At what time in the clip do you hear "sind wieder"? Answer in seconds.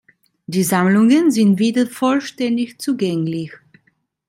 1.29-1.85